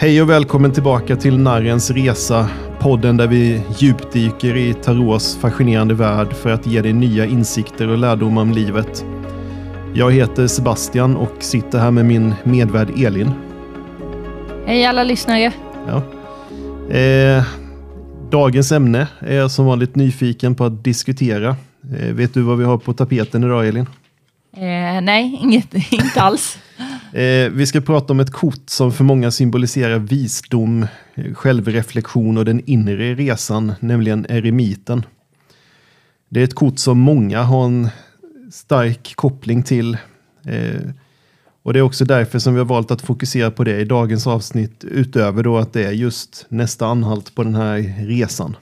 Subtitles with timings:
[0.00, 6.32] Hej och välkommen tillbaka till Narrens Resa, podden där vi djupdyker i Tarots fascinerande värld
[6.32, 9.04] för att ge dig nya insikter och lärdomar om livet.
[9.94, 13.30] Jag heter Sebastian och sitter här med min medvärd Elin.
[14.66, 15.52] Hej alla lyssnare.
[15.86, 16.02] Ja.
[16.96, 17.44] Eh,
[18.30, 21.56] dagens ämne är jag som vanligt nyfiken på att diskutera.
[22.00, 23.86] Eh, vet du vad vi har på tapeten idag Elin?
[24.56, 26.58] Eh, nej, inget, inte alls.
[27.12, 30.86] Eh, vi ska prata om ett kort som för många symboliserar visdom,
[31.34, 35.06] självreflektion och den inre resan, nämligen eremiten.
[36.28, 37.88] Det är ett kort som många har en
[38.52, 39.94] stark koppling till.
[40.44, 40.90] Eh,
[41.62, 44.26] och det är också därför som vi har valt att fokusera på det i dagens
[44.26, 48.56] avsnitt, utöver då att det är just nästa anhalt på den här resan.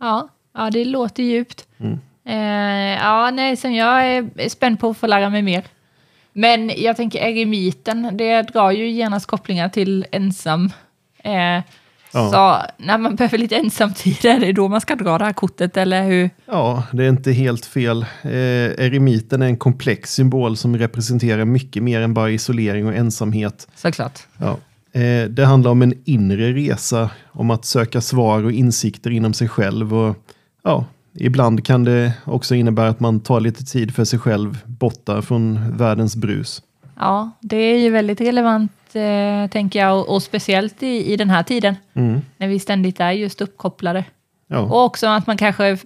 [0.00, 1.66] Ja, ja det låter djupt.
[1.78, 1.98] Mm.
[2.24, 5.64] Eh, ja, nej, sen jag är spänd på att få lära mig mer.
[6.32, 10.70] Men jag tänker eremiten, det drar ju genast kopplingar till ensam.
[11.24, 11.62] Eh, ja.
[12.12, 15.76] Så när man behöver lite ensamtid, är det då man ska dra det här kortet,
[15.76, 16.30] eller hur?
[16.46, 18.06] Ja, det är inte helt fel.
[18.22, 23.68] Eh, eremiten är en komplex symbol som representerar mycket mer än bara isolering och ensamhet.
[23.74, 24.20] Såklart.
[24.38, 24.56] Ja.
[25.00, 29.48] Eh, det handlar om en inre resa, om att söka svar och insikter inom sig
[29.48, 29.94] själv.
[29.94, 30.16] Och,
[30.62, 30.84] ja,
[31.14, 35.76] Ibland kan det också innebära att man tar lite tid för sig själv borta från
[35.76, 36.62] världens brus.
[36.98, 41.30] Ja, det är ju väldigt relevant eh, tänker jag och, och speciellt i, i den
[41.30, 42.20] här tiden mm.
[42.36, 44.04] när vi ständigt är just uppkopplade.
[44.46, 44.58] Ja.
[44.58, 45.78] Och också att man kanske,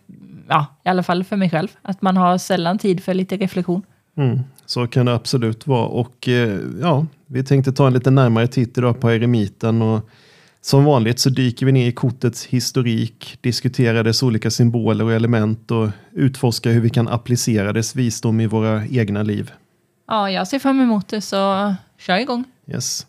[0.49, 3.83] ja, i alla fall för mig själv, att man har sällan tid för lite reflektion.
[4.17, 4.41] Mm.
[4.67, 8.79] Så kan det absolut vara och eh, ja, vi tänkte ta en lite närmare titt
[8.79, 10.09] idag på eremiten och
[10.67, 15.71] som vanligt så dyker vi ner i kortets historik, diskuterar dess olika symboler och element
[15.71, 19.53] och utforskar hur vi kan applicera dess visdom i våra egna liv.
[20.07, 22.45] Ja, jag ser fram emot det, så kör igång.
[22.67, 23.07] Yes.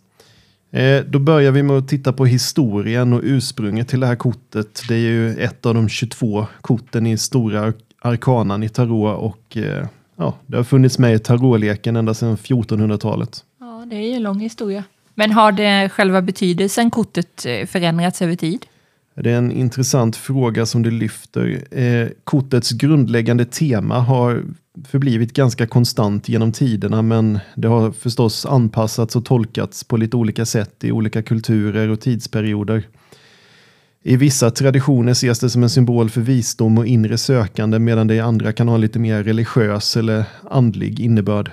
[0.71, 4.81] Eh, då börjar vi med att titta på historien och ursprunget till det här kortet.
[4.87, 9.87] Det är ju ett av de 22 korten i stora arkanan i tarot och eh,
[10.15, 13.43] ja, det har funnits med i tarotleken ända sedan 1400-talet.
[13.59, 14.83] Ja, det är ju en lång historia.
[15.19, 18.65] Men har det själva betydelsen kortet eh, förändrats över tid?
[19.15, 21.63] Det är en intressant fråga som du lyfter.
[21.71, 24.43] Eh, kortets grundläggande tema har
[24.87, 30.45] förblivit ganska konstant genom tiderna men det har förstås anpassats och tolkats på lite olika
[30.45, 32.83] sätt i olika kulturer och tidsperioder.
[34.03, 38.15] I vissa traditioner ses det som en symbol för visdom och inre sökande medan det
[38.15, 41.51] i andra kan ha lite mer religiös eller andlig innebörd.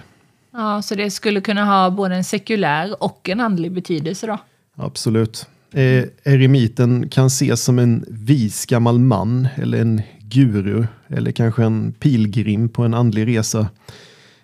[0.57, 4.39] Ja, så det skulle kunna ha både en sekulär och en andlig betydelse då?
[4.77, 5.47] Absolut.
[5.73, 11.93] Eh, eremiten kan ses som en vis gammal man eller en guru eller kanske en
[11.93, 13.69] pilgrim på en andlig resa.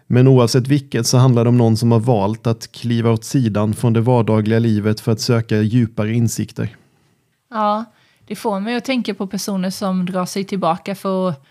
[0.06, 3.74] Men oavsett vilket så handlar det om någon som har valt att kliva åt sidan
[3.74, 6.76] från det vardagliga livet för att söka djupare insikter.
[7.50, 7.84] Ja,
[8.26, 11.44] det får mig att tänka på personer som drar sig tillbaka för att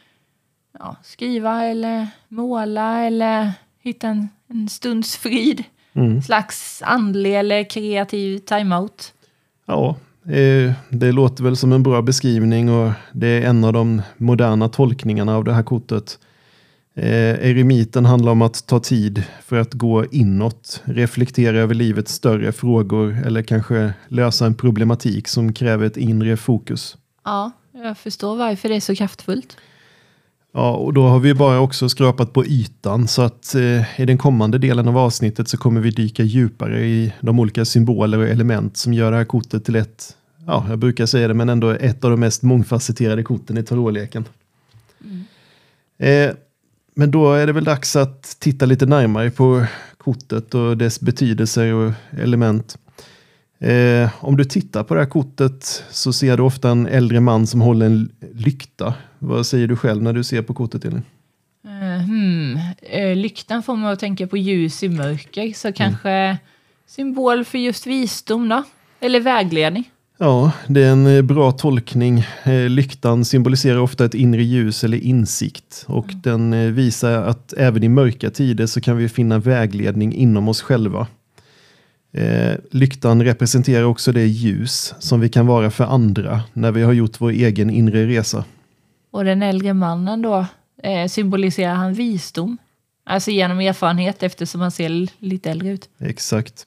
[0.79, 3.53] ja, skriva eller måla eller
[3.89, 5.63] hitta en en stunds frid.
[5.93, 6.21] Mm.
[6.21, 9.13] Slags andlig eller kreativ timeout.
[9.65, 9.95] Ja,
[10.25, 14.69] eh, det låter väl som en bra beskrivning och det är en av de moderna
[14.69, 16.19] tolkningarna av det här kortet.
[16.95, 22.51] Eh, eremiten handlar om att ta tid för att gå inåt, reflektera över livets större
[22.51, 26.97] frågor eller kanske lösa en problematik som kräver ett inre fokus.
[27.25, 29.57] Ja, jag förstår varför det är så kraftfullt.
[30.51, 34.17] Ja, och då har vi bara också skrapat på ytan så att eh, i den
[34.17, 38.77] kommande delen av avsnittet så kommer vi dyka djupare i de olika symboler och element
[38.77, 42.03] som gör det här kortet till ett, ja, jag brukar säga det, men ändå ett
[42.03, 44.25] av de mest mångfacetterade korten i tarotleken.
[45.03, 45.25] Mm.
[46.29, 46.35] Eh,
[46.95, 49.65] men då är det väl dags att titta lite närmare på
[49.97, 52.77] kortet och dess betydelser och element.
[53.59, 57.47] Eh, om du tittar på det här kortet så ser du ofta en äldre man
[57.47, 58.93] som håller en lykta.
[59.19, 61.03] Vad säger du själv när du ser på kortet, Elin?
[61.65, 62.59] Uh, hmm.
[62.95, 65.73] uh, lyktan får mig att tänka på ljus i mörker, så mm.
[65.73, 66.37] kanske
[66.87, 68.63] symbol för just visdom då?
[68.99, 69.89] Eller vägledning?
[70.17, 72.23] Ja, det är en eh, bra tolkning.
[72.69, 76.21] Lyktan symboliserar ofta ett inre ljus eller insikt och mm.
[76.21, 81.07] den visar att även i mörka tider så kan vi finna vägledning inom oss själva.
[82.11, 86.93] Eh, lyktan representerar också det ljus som vi kan vara för andra när vi har
[86.93, 88.45] gjort vår egen inre resa.
[89.11, 90.45] Och den äldre mannen då,
[90.83, 92.57] eh, symboliserar han visdom?
[93.03, 95.89] Alltså genom erfarenhet eftersom han ser lite äldre ut.
[95.99, 96.65] Exakt.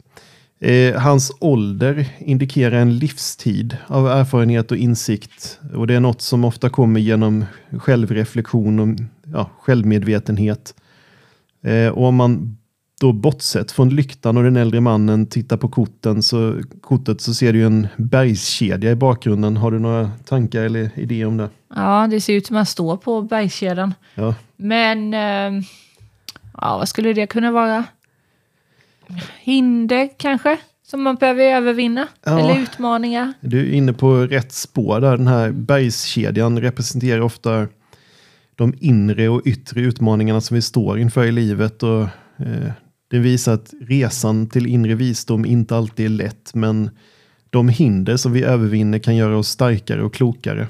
[0.61, 5.61] Eh, hans ålder indikerar en livstid av erfarenhet och insikt.
[5.75, 7.44] Och det är något som ofta kommer genom
[7.79, 8.88] självreflektion och
[9.33, 10.75] ja, självmedvetenhet.
[11.62, 12.56] Eh, och om man
[13.02, 17.52] då bortsett från lyktan och den äldre mannen tittar på korten så, kortet så ser
[17.52, 19.56] du en bergskedja i bakgrunden.
[19.56, 21.49] Har du några tankar eller idéer om det?
[21.75, 23.94] Ja, det ser ut som att man står på bergskedjan.
[24.14, 24.34] Ja.
[24.56, 25.64] Men eh,
[26.60, 27.84] ja, vad skulle det kunna vara?
[29.40, 30.58] Hinder kanske?
[30.87, 32.08] Som man behöver övervinna?
[32.25, 32.38] Ja.
[32.38, 33.32] Eller utmaningar?
[33.40, 35.16] Du är inne på rätt spår där.
[35.16, 37.69] Den här bergskedjan representerar ofta
[38.56, 41.82] de inre och yttre utmaningarna som vi står inför i livet.
[41.82, 42.02] Och,
[42.37, 42.72] eh,
[43.12, 46.91] det visar att resan till inre visdom inte alltid är lätt, men
[47.50, 50.67] de hinder som vi övervinner kan göra oss starkare och klokare.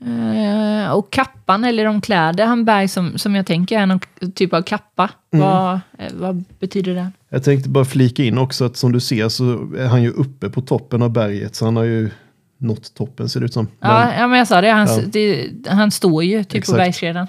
[0.00, 4.00] Eh, och kappan, eller de kläder han bär som, som jag tänker är någon
[4.34, 5.10] typ av kappa.
[5.32, 5.46] Mm.
[5.46, 7.10] Vad, eh, vad betyder det?
[7.28, 10.50] Jag tänkte bara flika in också att som du ser så är han ju uppe
[10.50, 12.10] på toppen av berget, så han har ju
[12.58, 13.68] nått toppen ser det ut som.
[13.80, 15.00] Ja, ja men jag sa det, han, Ja.
[15.06, 16.76] det, han står ju typ Exakt.
[16.76, 17.26] på bergskedjan.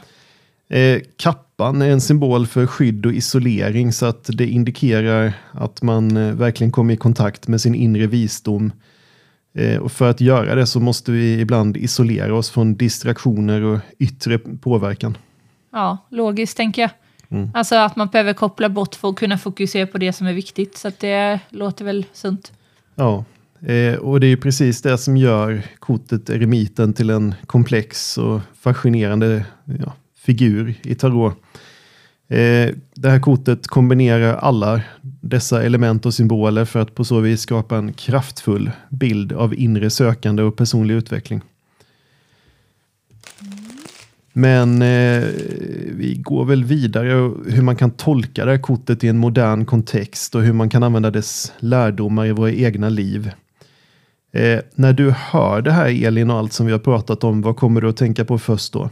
[0.69, 1.01] Eh,
[1.57, 6.35] kappan är en symbol för skydd och isolering så att det indikerar att man eh,
[6.35, 8.71] verkligen kommer i kontakt med sin inre visdom.
[9.53, 13.79] Eh, och för att göra det så måste vi ibland isolera oss från distraktioner och
[13.99, 15.17] yttre påverkan.
[15.71, 16.91] Ja, logiskt tänker jag.
[17.29, 17.49] Mm.
[17.53, 20.77] Alltså att man behöver koppla bort för att kunna fokusera på det som är viktigt.
[20.77, 22.51] Så att det låter väl sunt.
[22.95, 23.25] Ja,
[23.61, 29.45] eh, och det är precis det som gör kortet Eremiten till en komplex och fascinerande
[29.79, 29.93] ja,
[30.25, 31.33] figur i tarot.
[32.27, 34.81] Eh, det här kortet kombinerar alla
[35.21, 39.89] dessa element och symboler för att på så vis skapa en kraftfull bild av inre
[39.89, 41.41] sökande och personlig utveckling.
[44.33, 45.23] Men eh,
[45.91, 49.65] vi går väl vidare och hur man kan tolka det här kortet i en modern
[49.65, 53.31] kontext och hur man kan använda dess lärdomar i våra egna liv.
[54.33, 57.55] Eh, när du hör det här Elin och allt som vi har pratat om, vad
[57.55, 58.89] kommer du att tänka på först då?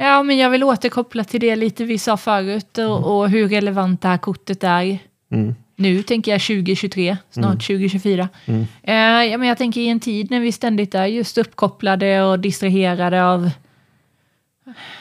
[0.00, 4.02] Ja, men jag vill återkoppla till det lite vi sa förut och, och hur relevant
[4.02, 4.98] det här kortet är.
[5.32, 5.54] Mm.
[5.76, 8.28] Nu tänker jag 2023, snart 2024.
[8.46, 8.66] Mm.
[8.82, 12.38] Eh, ja, men jag tänker i en tid när vi ständigt är just uppkopplade och
[12.38, 13.50] distraherade av,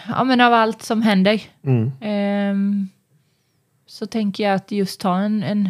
[0.07, 1.41] ja, men av allt som händer.
[1.63, 1.91] Mm.
[2.01, 2.89] Ehm,
[3.87, 5.69] så tänker jag att just ta en, en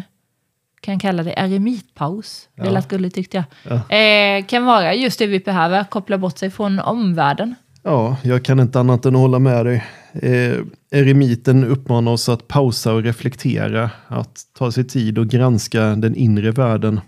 [0.80, 2.48] kan kalla det eremitpaus.
[2.54, 2.70] Det Ja.
[2.70, 3.44] lät gulligt tyckte jag.
[3.90, 3.96] Ja.
[3.96, 7.54] Eh, kan vara just det vi behöver, koppla bort sig från omvärlden.
[7.82, 9.84] Ja, jag kan inte annat än att hålla med dig.
[10.12, 10.58] Eh,
[10.90, 16.50] eremiten uppmanar oss att pausa och reflektera, att ta sig tid och granska den inre
[16.50, 17.00] världen.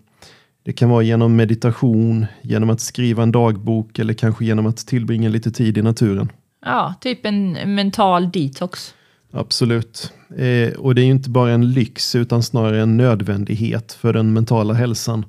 [0.64, 5.28] Det kan vara genom meditation, genom att skriva en dagbok eller kanske genom att tillbringa
[5.28, 6.28] lite tid i naturen.
[6.64, 8.94] Ja, typ en mental detox.
[9.32, 10.12] Absolut.
[10.36, 14.32] Eh, och det är ju inte bara en lyx utan snarare en nödvändighet för den
[14.32, 15.24] mentala hälsan.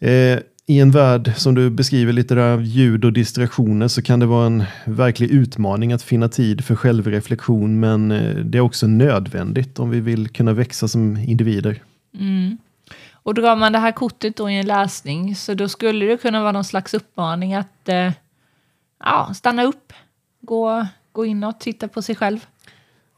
[0.00, 0.38] Eh,
[0.70, 4.26] i en värld som du beskriver lite där av ljud och distraktioner så kan det
[4.26, 9.78] vara en verklig utmaning att finna tid för självreflektion men eh, det är också nödvändigt
[9.78, 11.82] om vi vill kunna växa som individer.
[12.14, 12.58] Mm.
[13.12, 16.40] Och drar man det här kortet då i en läsning så då skulle det kunna
[16.40, 18.12] vara någon slags uppmaning att eh,
[19.04, 19.92] ja, stanna upp,
[20.40, 22.46] gå, gå inåt, titta på sig själv.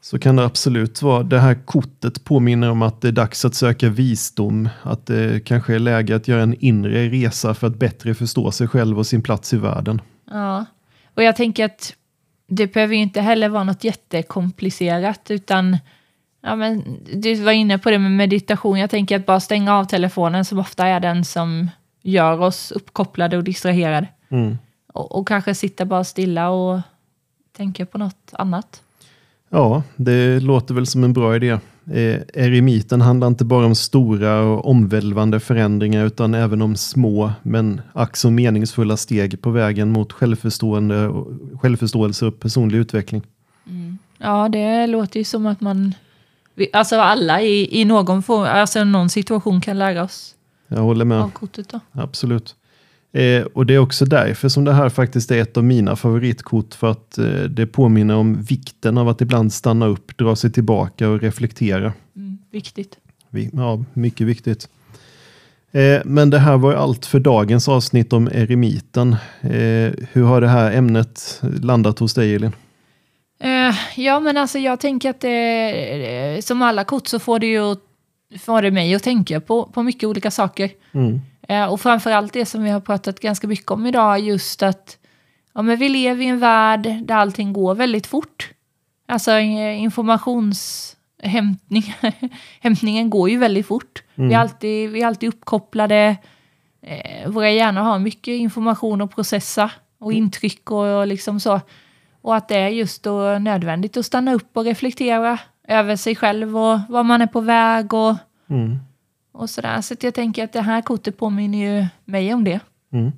[0.01, 1.23] Så kan det absolut vara.
[1.23, 5.75] Det här kortet påminner om att det är dags att söka visdom, att det kanske
[5.75, 9.21] är läge att göra en inre resa för att bättre förstå sig själv och sin
[9.21, 10.01] plats i världen.
[10.31, 10.65] Ja,
[11.15, 11.95] och jag tänker att
[12.47, 15.77] det behöver ju inte heller vara något jättekomplicerat utan
[16.41, 18.79] ja, men du var inne på det med meditation.
[18.79, 21.69] Jag tänker att bara stänga av telefonen som ofta är den som
[22.01, 24.07] gör oss uppkopplade och distraherade.
[24.29, 24.57] Mm.
[24.93, 26.79] Och, och kanske sitta bara stilla och
[27.57, 28.83] tänka på något annat.
[29.53, 31.49] Ja, det låter väl som en bra idé.
[31.85, 37.81] Eh, eremiten handlar inte bara om stora och omvälvande förändringar utan även om små men
[37.93, 41.27] ack meningsfulla steg på vägen mot självförstående och,
[41.61, 43.21] självförståelse och personlig utveckling.
[44.17, 45.93] Ja, det låter ju som att man,
[46.73, 50.35] alltså alla i, i någon form, alltså någon situation kan lära oss
[50.67, 51.21] Jag håller med.
[51.21, 51.79] av kortet då.
[51.91, 52.55] Absolut.
[53.13, 56.73] Eh, och det är också därför som det här faktiskt är ett av mina favoritkort
[56.73, 61.09] för att eh, det påminner om vikten av att ibland stanna upp, dra sig tillbaka
[61.09, 61.93] och reflektera.
[62.15, 62.97] Mm, viktigt.
[63.29, 64.69] Vi- Ja, mycket viktigt.
[65.71, 69.15] Eh, men det här var ju allt för dagens avsnitt om eremiten.
[69.41, 72.51] Eh, hur har det här ämnet landat hos dig Elin?
[73.39, 77.47] Eh, ja, men alltså jag tänker att det, eh, som alla kort så får det
[77.47, 77.75] ju
[78.39, 80.69] får det mig att tänka på, på mycket olika saker.
[80.91, 81.21] Mm.
[81.47, 84.97] Eh, och framförallt det som vi har pratat ganska mycket om idag, just att
[85.53, 88.49] ja, men vi lever i en värld där allting går väldigt fort.
[89.07, 91.95] Alltså eh, informationshämtning,
[92.61, 94.03] hämtningen går ju väldigt fort.
[94.15, 96.17] Vi, är alltid, vi är alltid uppkopplade.
[96.81, 101.61] Eh, våra hjärnor har mycket information att processa och intryck och, och liksom så.
[102.21, 106.57] Och att det är just då nödvändigt att stanna upp och reflektera över sig själv
[106.57, 108.15] och var man är på väg och,
[108.49, 108.79] Mm
[109.31, 109.81] och sådär.
[109.81, 112.59] Så jag tänker att det här kortet påminner ju mig om det.
[112.93, 113.11] Mm.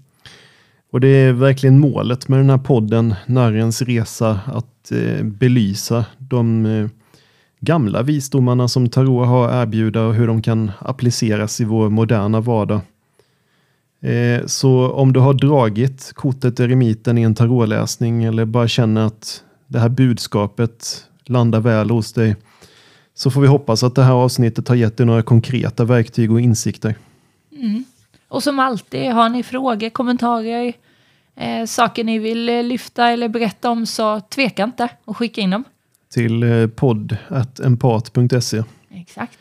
[0.91, 6.65] Och det är verkligen målet med den här podden, Narrens resa, att eh, belysa de
[6.65, 6.87] eh,
[7.59, 12.41] gamla visdomarna som tarot har att erbjuda och hur de kan appliceras i vår moderna
[12.41, 12.81] vardag.
[14.01, 19.43] Eh, så om du har dragit kortet Eremiten i en tarotläsning eller bara känner att
[19.67, 22.35] det här budskapet landar väl hos dig
[23.15, 26.41] så får vi hoppas att det här avsnittet har gett dig några konkreta verktyg och
[26.41, 26.95] insikter.
[28.27, 30.73] Och som alltid, har ni frågor, kommentarer,
[31.35, 35.49] eh, saker ni vill eh, lyfta eller berätta om så tveka inte och skicka in
[35.49, 35.63] dem.
[36.13, 38.63] till eh, podd.empat.se.
[38.89, 39.37] Exakt.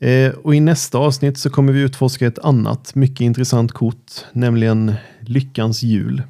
[0.00, 4.94] Eh, och i nästa avsnitt så kommer vi utforska ett annat mycket intressant kort, nämligen
[5.20, 6.22] Lyckans hjul.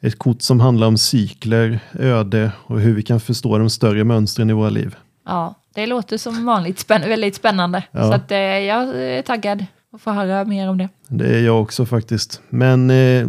[0.00, 4.50] Ett kort som handlar om cykler, öde och hur vi kan förstå de större mönstren
[4.50, 4.96] i våra liv.
[5.26, 7.82] Ja, det låter som vanligt spänn väldigt spännande.
[7.92, 8.02] Ja.
[8.02, 10.88] Så att, eh, jag är taggad att få höra mer om det.
[11.08, 12.40] Det är jag också faktiskt.
[12.48, 13.28] Men eh,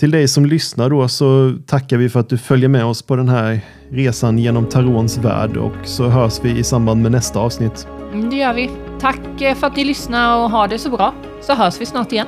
[0.00, 3.16] till dig som lyssnar då så tackar vi för att du följer med oss på
[3.16, 7.86] den här resan genom Tarons värld och så hörs vi i samband med nästa avsnitt.
[8.12, 8.70] Mm, Det gör vi.
[9.00, 11.14] Tack eh, för att ni lyssnar och ha det så bra.
[11.42, 12.26] Så hörs vi snart igen.